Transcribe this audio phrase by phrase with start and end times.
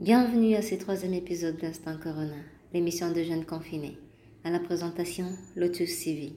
[0.00, 2.38] Bienvenue à ce troisième épisode d'Instant Corona,
[2.72, 3.98] l'émission de jeunes confinés.
[4.44, 5.26] À la présentation,
[5.56, 6.32] Lotus CV.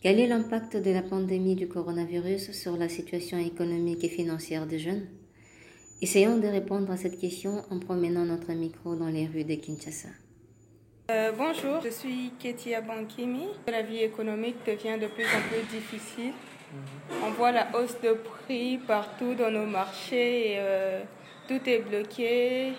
[0.00, 4.78] Quel est l'impact de la pandémie du coronavirus sur la situation économique et financière des
[4.78, 5.06] jeunes?
[6.00, 10.08] Essayons de répondre à cette question en promenant notre micro dans les rues de Kinshasa.
[11.10, 13.48] Euh, bonjour, je suis Ketia Bankimi.
[13.68, 16.32] La vie économique devient de plus en plus difficile.
[17.26, 20.52] On voit la hausse de prix partout dans nos marchés.
[20.52, 21.02] Et, euh,
[21.50, 22.74] tout est bloqué.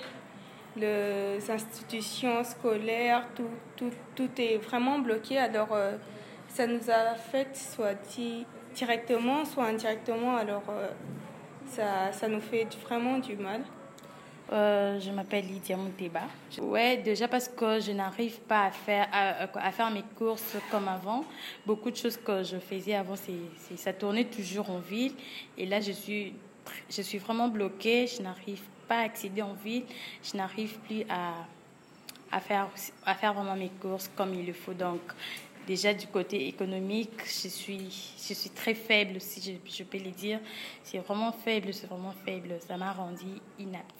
[0.77, 5.37] Les institutions scolaires, tout, tout, tout est vraiment bloqué.
[5.37, 5.97] Alors, euh,
[6.47, 7.97] ça nous affecte soit
[8.73, 10.37] directement, soit indirectement.
[10.37, 10.87] Alors, euh,
[11.65, 13.61] ça, ça nous fait vraiment du mal.
[14.53, 16.21] Euh, je m'appelle Lydia Mouteba.
[16.61, 21.25] Ouais, déjà parce que je n'arrive pas à faire, à, faire mes courses comme avant.
[21.65, 25.13] Beaucoup de choses que je faisais avant, c'est, ça tournait toujours en ville.
[25.57, 26.33] Et là, je suis,
[26.89, 28.07] je suis vraiment bloquée.
[28.07, 29.83] Je n'arrive pas à accéder en ville.
[30.23, 31.33] Je n'arrive plus à,
[32.31, 32.67] à, faire,
[33.05, 34.73] à faire vraiment mes courses comme il le faut.
[34.73, 35.01] Donc,
[35.67, 40.39] déjà du côté économique, je suis, je suis très faible, si je, peux le dire.
[40.83, 42.55] C'est vraiment faible, c'est vraiment faible.
[42.67, 43.25] Ça m'a rendu
[43.59, 43.95] inapte.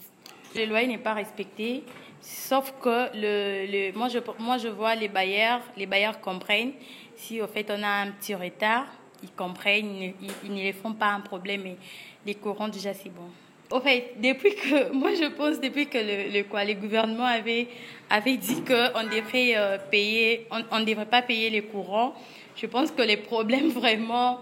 [0.56, 1.84] Le loyer n'est pas respecté,
[2.20, 6.74] sauf que le, le, moi, je, moi je vois les bailleurs, les bailleurs comprennent.
[7.16, 8.86] Si au fait on a un petit retard,
[9.24, 11.78] ils comprennent, ils, ne les font pas un problème, mais
[12.26, 13.30] les courants déjà c'est bon.
[13.72, 17.68] Au fait, depuis que, moi je pense depuis que le, le, quoi, le gouvernement avait,
[18.10, 22.14] avait dit qu'on devrait euh, payer, on ne devrait pas payer les courants,
[22.56, 24.40] je pense que les problèmes vraiment,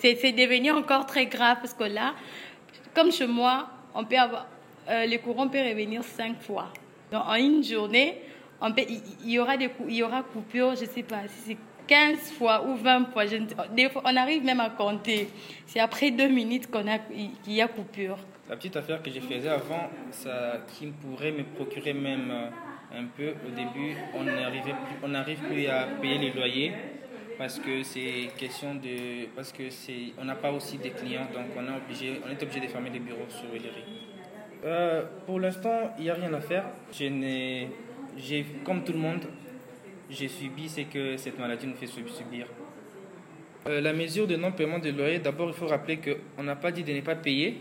[0.00, 2.14] c'est devenu encore très grave parce que là,
[2.94, 4.46] comme chez moi, on peut avoir,
[4.88, 6.72] euh, le courant peut revenir cinq fois.
[7.12, 8.16] Donc, en une journée,
[8.60, 11.48] on peut, il, y aura des, il y aura coupure, je ne sais pas si
[11.48, 11.56] c'est
[11.90, 13.24] 15 fois ou 20 fois.
[14.04, 15.28] On arrive même à compter.
[15.66, 18.18] C'est après deux minutes qu'on a, qu'il y a coupure.
[18.48, 22.30] La petite affaire que je faisais avant, ça, qui pourrait me procurer même
[22.94, 26.72] un peu au début, on n'arrive plus, plus à payer les loyers
[27.38, 31.46] parce que c'est question de parce que c'est on n'a pas aussi des clients donc
[31.56, 33.84] on est obligé on est obligé de fermer les bureaux sur Hillery.
[34.64, 36.64] Euh, pour l'instant, il n'y a rien à faire.
[36.92, 37.68] Je n'ai,
[38.16, 39.24] j'ai, comme tout le monde,
[40.10, 42.46] j'ai subi ce que cette maladie nous fait subir.
[43.66, 46.82] Euh, la mesure de non-paiement de loyer, d'abord, il faut rappeler qu'on n'a pas dit
[46.82, 47.58] de ne pas payer.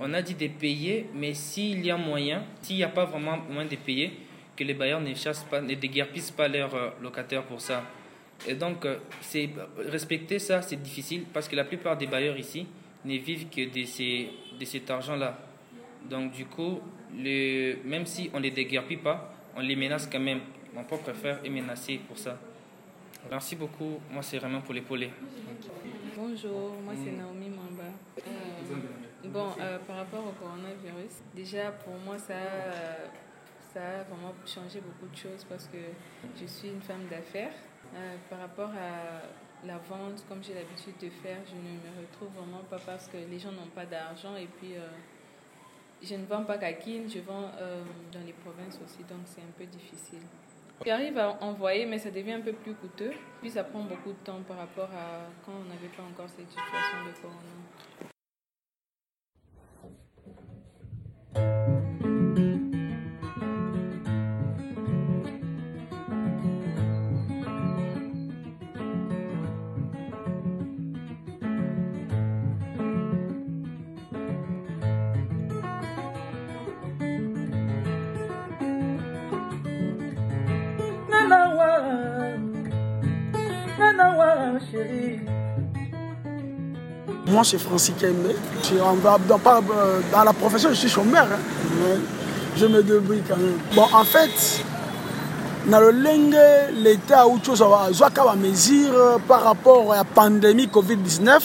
[0.00, 3.38] On a dit de payer, mais s'il y a moyen, s'il n'y a pas vraiment
[3.48, 4.12] moyen de payer,
[4.56, 7.84] que les bailleurs ne chassent pas, ne déguerpissent pas leurs euh, locataires pour ça.
[8.46, 8.86] Et donc,
[9.20, 9.48] c'est,
[9.78, 12.66] respecter ça, c'est difficile parce que la plupart des bailleurs ici
[13.04, 15.38] ne vivent que de, ces, de cet argent-là.
[16.10, 16.80] Donc du coup,
[17.16, 20.40] le, même si on ne les déguerpit pas, on les menace quand même.
[20.76, 22.36] Mon propre frère est menacé pour ça.
[23.30, 23.98] Merci beaucoup.
[24.10, 25.10] Moi, c'est vraiment pour l'épauler.
[26.14, 27.84] Bonjour, moi c'est Naomi Mamba.
[28.18, 32.34] Euh, bon, euh, par rapport au coronavirus, déjà pour moi ça,
[33.72, 35.78] ça a vraiment changé beaucoup de choses parce que
[36.38, 37.52] je suis une femme d'affaires.
[37.94, 42.28] Euh, par rapport à la vente, comme j'ai l'habitude de faire, je ne me retrouve
[42.36, 44.74] vraiment pas parce que les gens n'ont pas d'argent et puis
[46.02, 47.82] je ne vends pas qu'à Kin, je vends euh,
[48.12, 50.20] dans les provinces aussi, donc c'est un peu difficile.
[50.84, 53.12] J'arrive à envoyer, mais ça devient un peu plus coûteux.
[53.40, 56.48] Puis ça prend beaucoup de temps par rapport à quand on n'avait pas encore cette
[56.48, 58.12] situation de corona.
[87.26, 88.32] Moi, c'est Francis Kembe.
[89.02, 89.38] Dans,
[90.12, 91.24] dans, la profession, je suis chômeur.
[91.24, 91.38] Hein,
[91.80, 91.96] mais
[92.56, 93.58] je me débrouille quand même.
[93.74, 94.62] Bon, en fait,
[95.66, 96.36] dans le lingue,
[96.74, 101.40] l'État a autre chose à mesure par rapport à la pandémie Covid-19.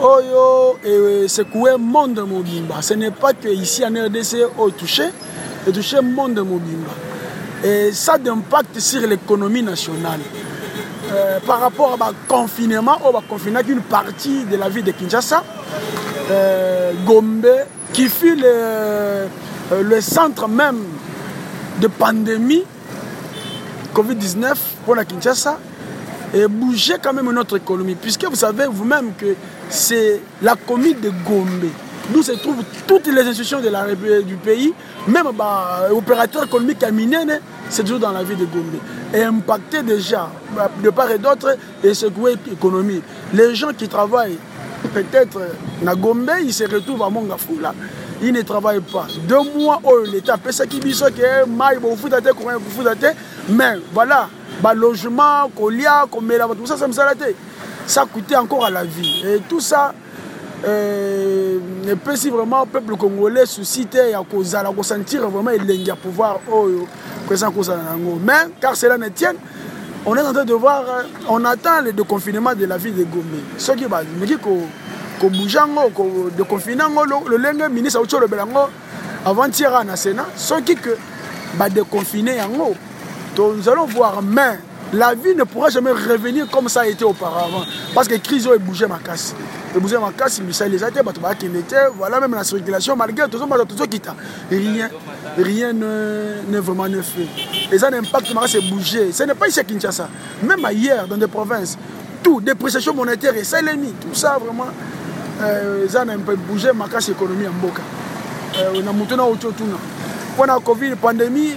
[0.00, 2.80] Oyo et secoué le monde mobimba.
[2.80, 5.04] Ce n'est pas que ici en RDC au touché,
[5.66, 6.90] et touché le monde mobimba.
[7.62, 10.20] Et ça a d'impact sur l'économie nationale.
[11.14, 15.44] Euh, par rapport au confinement, on va confiner une partie de la ville de Kinshasa,
[16.30, 17.46] euh, Gombe,
[17.92, 19.26] qui fut le, euh,
[19.82, 20.82] le, centre même
[21.80, 22.64] de pandémie
[23.94, 25.58] Covid-19 pour la Kinshasa,
[26.34, 29.36] et bouger quand même notre économie, puisque vous savez vous-même que
[29.68, 31.70] c'est la commune de Gombe.
[32.12, 34.74] D'où se trouvent toutes les institutions de la, du pays,
[35.06, 36.90] même bah, opérateurs économiques à
[37.68, 38.78] c'est toujours dans la ville de Gombe.
[39.12, 40.28] Et impacté déjà
[40.82, 43.02] de part et d'autre et secouer l'économie.
[43.32, 44.38] Les gens qui travaillent
[44.92, 45.40] peut-être
[45.86, 47.74] à Gombe, ils se retrouvent à Mongafula.
[48.22, 52.54] il ne travaille pas deux mois oyo l'état apesaki biso ke mai bofuta te courant
[52.54, 53.06] kofuta te
[53.48, 54.28] mais voilà
[54.62, 57.34] balogement kolia komela bato mosasa misala te
[57.86, 59.92] ça coûtait encore à la vie et tout ça
[61.90, 66.86] epesi vraiment peuple congolais souci te ya kozala kosentir vraiment elengi ya pouvoir oyo
[67.26, 68.18] présent kozala yango.
[68.24, 69.36] Mais car cela ne tienne
[70.06, 70.84] on est en train de voir
[71.28, 74.36] on attend le déconfinement de la ville de gomé soki balingi
[75.20, 78.68] kobouge yango déconfine yango lolenge ministre auti olobela yango
[79.24, 80.96] avant-hier na sénat soki que
[81.58, 82.74] badéconfine yango
[83.38, 84.58] nous allons voir mais
[84.92, 87.64] la vie ne pourra jamais revenir comme ça a été auparavant.
[87.94, 89.34] Parce que crise est bougé ma casse.
[89.74, 93.28] Et bougé ma casse, Michel les athées, Batouba qui n'était, voilà même la circulation, malgré
[93.28, 94.14] tout ça, tout ça qui t'a.
[94.50, 94.88] Rien,
[95.36, 97.26] rien ne, vraiment ne fait.
[97.72, 99.10] Et ça a un impact, c'est bougé.
[99.12, 100.08] Ce n'est pas ici à Kinshasa.
[100.42, 101.76] Même ailleurs, dans des provinces,
[102.22, 104.66] tout, dépréciation monétaire et saléni, tout ça vraiment,
[105.42, 107.82] euh, ça a un peu bougé ma casse économie en Boka.
[108.58, 109.64] Euh, on a monté autour de tout.
[110.36, 111.54] Pendant la COVID, pandémie,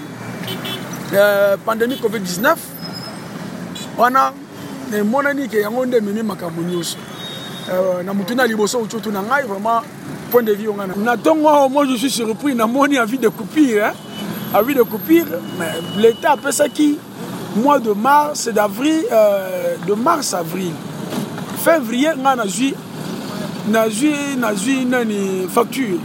[1.14, 2.56] euh, pandémie COVID-19,
[3.98, 4.32] wana
[4.94, 6.98] emonani ke yango nde ememi makambo nyonso
[8.06, 9.82] na motu na liboso otu na ngai vraiment
[10.32, 11.16] point de vue ongana na.
[11.16, 13.92] Ntongo awa moi je suis surpris namoni avis de coupure
[14.54, 15.26] avis de coupure
[15.58, 16.98] mais l'état apesaki
[17.56, 20.72] mois de mars d'avril euh, de mars avril.
[21.64, 22.76] Février ngai nazwi
[23.68, 26.00] nazwi nazwi nani facture.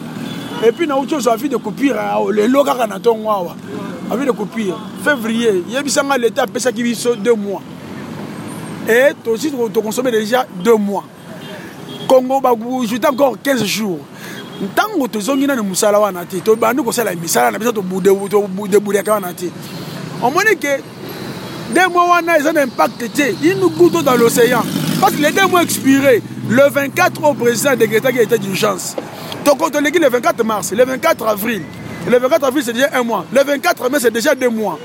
[0.64, 1.96] Et puis nauti ozwa avis de coupure
[2.32, 3.54] lelo kaka na ntongo awa.
[4.10, 4.80] Avis de coupure.
[5.04, 7.62] Février yebisanga l'état apesaki biso deux mois
[8.88, 11.04] et aussi toconsomme déjà deux mois.
[12.08, 14.00] Congo bajoute encore 15 jours.
[14.62, 19.46] Ntango tozongi nani mosala wana te tobandi kosala misala na biso tobudebudaka wana te
[20.22, 20.78] omoni ke
[21.74, 24.62] deux mois wana eza na impact te il nous goûte dans l'océan.
[25.00, 28.94] Parce que les deux mois expiré le 24 au président décrétaki état d'urgence.
[29.44, 31.62] Toleki le 24 mars le 24 avril.
[32.08, 33.24] Le 24 avril c'est déjà un mois.
[33.32, 34.78] Le 24 mai c'est déjà deux mois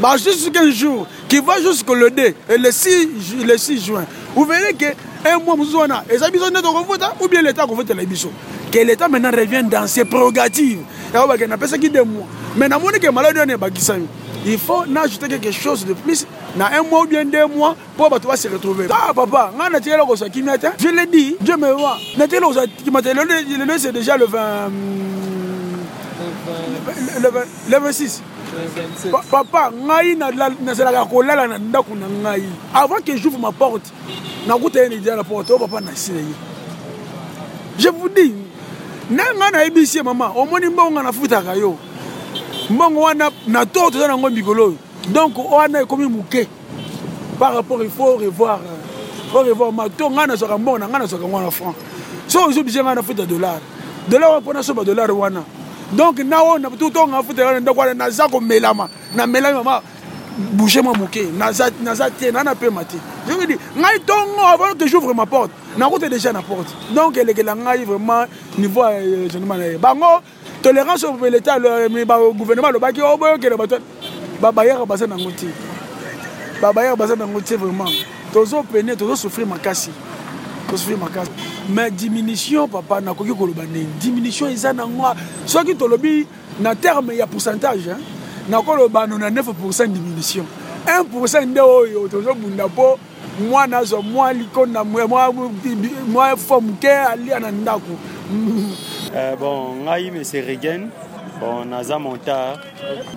[0.00, 3.08] bah, juste 15 jours qui va jusqu'au le 2 et le 6,
[3.46, 4.04] le 6 juin.
[4.34, 4.86] Vous verrez que
[5.24, 8.30] un mois mosusu wana eza biso nde tokofuta ou bien l'état akofutela biso
[8.70, 10.78] que l'état maintenant revient dans ses prérogatives.
[11.12, 12.26] Yango bakende apesaki deux mois.
[12.56, 14.06] Mais namoni ke maladi wana ebakisami
[14.46, 16.24] il faut najouter quelque chose de plus
[16.56, 18.86] na un mois ou bien deux mois mpo bato base retrouver.
[18.90, 21.98] Ah papa ngai natikela kozwa kimia te je le dis dieu me voit.
[22.16, 24.38] Natikela kozwa kimia te lelo c'est déjà le 20
[27.70, 28.22] le 26
[29.30, 30.16] papa ngai
[30.64, 32.44] nazalaka kolala na ndako na ngai.
[32.74, 33.92] Avant que j'ouvre ma porte
[34.46, 36.34] nakuta ye deja na porte oyo papa nasila ye
[37.78, 38.32] je vous dis
[39.10, 41.76] nde ngai nayebisi ye mama omoni mbongo nafutaka yo.
[42.70, 44.76] Mbongo wana na to toza nango mikolo oyo.
[45.08, 46.48] Donc wana ekomi moke.
[47.38, 48.60] Par rapport il faut revoir
[49.32, 51.74] faut revoir ma to ngai nazwaka mbongo na ngai nazwaka ngo na franc.
[52.26, 53.60] So ozobise ngai nafuta dollar.
[54.08, 55.42] Dollar wana mpona soba dollar wana
[55.92, 59.82] donc na oyo totonga futa wana ndako wana naza komelama namelami mama
[60.52, 61.26] bouge mwa moke.
[61.36, 61.70] Naza
[62.10, 62.96] te na napema te.
[63.28, 65.50] Je veux dire ngai ntongo avant que j'ouvre ma porte.
[65.76, 66.74] Nakuta déjà na porte.
[66.94, 68.26] Donc elekela ngai vraiment
[68.56, 68.82] niveau
[69.30, 70.20] gentleman na ye bango
[70.62, 73.76] tolérance l'état gouvernement alobaki oboyokela bato
[74.40, 75.46] babayaka baza nango te
[76.62, 77.90] babayaka baza nango te vraiment.
[78.32, 79.90] Tozopene tozosouffrir makasi
[80.68, 81.30] tozosouffrir makasi.
[81.68, 83.86] Mais diminution papa nakoki koloba nini?
[84.00, 85.14] Diminution eza nango
[85.46, 86.26] soki tolobi
[86.60, 87.96] na terme ya pourcentage
[88.48, 90.46] nakoloba 99 diminution.
[90.86, 92.98] 1 nde oyo tozobunda mpo
[93.50, 97.98] mwana azwa mwa likonda mwa fo moke alia na ndako.
[99.40, 100.90] Bon ngai mese regen
[101.40, 102.60] bon naza montard.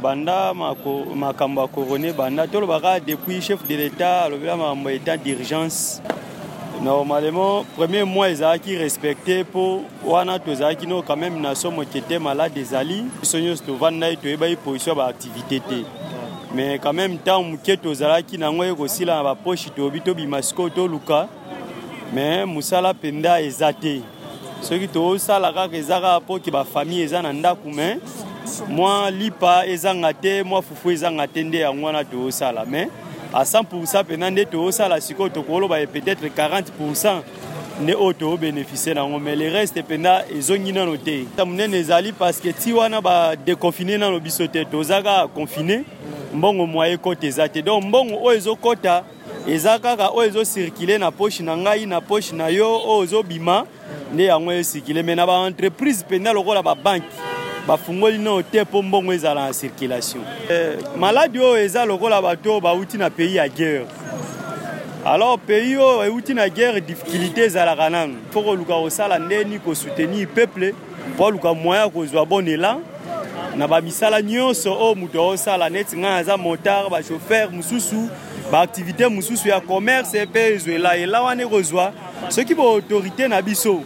[0.02, 0.54] Banda
[1.16, 6.02] makambo ya corone banda tolobaka depuis chef de l'état alobela makambo ya état d'urgence
[6.84, 12.18] normalement premier mois ezalaki respecté mpo wana tozalaki no quand même na so moke te
[12.18, 15.84] malade ezali biso nyonso tovanda ye toyebaki position ya baactivité te.
[16.56, 21.28] Mais quand même ntango moke tozalaki nango ye kosila na bapoche toyobi tobima sikoyo toluka.
[22.14, 24.02] Mais mosala mpenza eza te.
[24.62, 27.98] Soki tozosala kaka eza kaka mpoke bafamille eza na ndako mais
[28.70, 32.66] mwa lipa ezanga te mwa fufu ezanga te nde yango wana tozosala.
[32.66, 32.90] Mais
[33.34, 37.22] à 100% mpenza nde tozosala sikoyo tokoloba ye peut-être 40%
[37.82, 39.20] nde oyo tobénéficie nango.
[39.20, 41.26] Mais le reste mpenza ezongi nano te.
[41.36, 45.84] Ta monene ezali parce que ti wana badeconfine nano biso te toza kaka confine
[46.34, 47.62] mbongo moye ekota eza te.
[47.62, 49.04] Donc mbongo oyo ezokɔta
[49.48, 53.66] eza kaka oyo ezocircule na poche na ngai na poche na yo oyo ozobima
[54.14, 57.31] nde yango esircule mais na baentreprise mpenza lokola babanke
[57.68, 60.24] bafungoli nano te mpo mbongo ezala na circulation.
[60.50, 63.86] Eh, maladi oyo eza lokola bato oyo bauti na pays ya guerre.
[65.06, 68.18] Alors pays oyo euti na guerre difficulté ezalaka nanu.
[68.32, 70.74] Fo koluka kosala ndeni kosoutenir peuple
[71.14, 72.80] mpo aluka moyen kozwa bon élan
[73.56, 78.10] na bamisala nyonso oyo moto aosala neti ngai aza motard bachauffeur mosusu
[78.52, 81.94] baaktivité mosusu ya commerce mpe ezwela ela wana ekozwa.
[82.30, 83.84] Soki baautorité na biso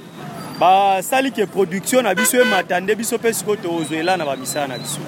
[0.59, 4.77] basali ke production na biso emata nde biso mpe sikoyo tozwa ela na bamisala na
[4.77, 4.99] biso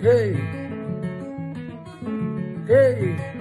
[0.00, 0.34] Hey.
[2.68, 3.35] Hey.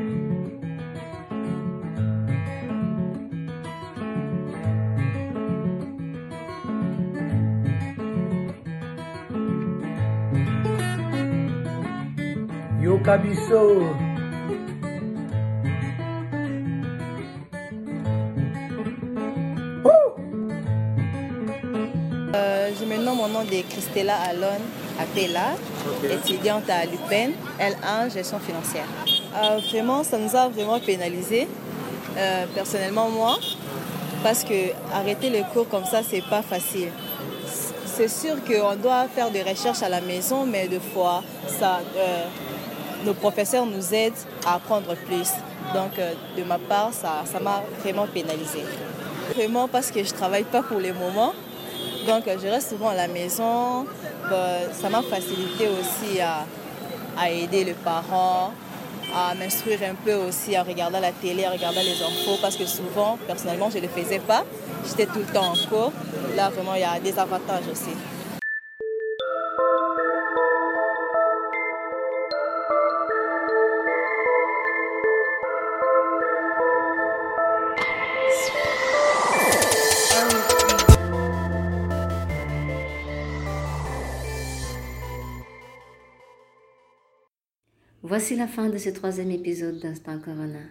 [13.17, 13.83] Biso.
[22.35, 24.47] Euh, je me nomme mon nom de Christella Alon
[24.99, 25.55] Apella,
[26.09, 28.85] étudiante à l'UPEN, L1, gestion financière.
[29.35, 31.47] Euh, vraiment, ça nous a vraiment pénalisé,
[32.17, 33.37] euh, personnellement moi,
[34.23, 36.89] parce que arrêter les cours comme ça, c'est pas facile.
[37.85, 42.25] C'est sûr qu'on doit faire des recherches à la maison, mais des fois, ça, euh,
[43.05, 44.13] nos professeurs nous aident
[44.45, 45.29] à apprendre plus.
[45.73, 48.63] Donc, euh, de ma part, ça ça m'a vraiment pénalisé.
[49.35, 51.33] Vraiment parce que je travaille pas pour le moment.
[52.07, 53.85] Donc euh, je reste souvent à la maison.
[54.29, 56.45] Bah, ça m'a facilité aussi à,
[57.17, 58.51] à aider les parents,
[59.15, 62.65] à m'instruire un peu aussi, à regarder la télé, à regarder les infos, parce que
[62.65, 64.43] souvent, personnellement, je ne le faisais pas.
[64.87, 65.91] J'étais tout le temps en cours.
[66.35, 67.95] Là, vraiment, il y a des avantages aussi.
[88.17, 90.61] Voici la fin de ce troisième épisode d'Instant Corona.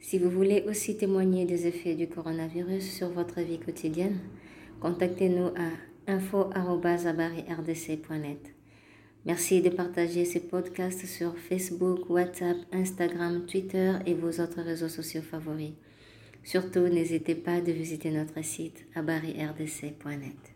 [0.00, 4.18] Si vous voulez aussi témoigner des effets du coronavirus sur votre vie quotidienne,
[4.80, 5.70] contactez-nous à
[6.08, 6.50] info.rdc.net.
[9.24, 15.22] Merci de partager ce podcast sur Facebook, WhatsApp, Instagram, Twitter et vos autres réseaux sociaux
[15.22, 15.74] favoris.
[16.42, 20.49] Surtout, n'hésitez pas de visiter notre site abarirdc.net.